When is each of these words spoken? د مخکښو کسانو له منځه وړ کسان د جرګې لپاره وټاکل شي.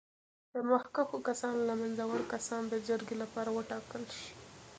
د 0.53 0.55
مخکښو 0.71 1.17
کسانو 1.27 1.61
له 1.69 1.75
منځه 1.81 2.03
وړ 2.05 2.21
کسان 2.33 2.61
د 2.67 2.73
جرګې 2.87 3.15
لپاره 3.23 3.49
وټاکل 3.57 4.03
شي. 4.17 4.31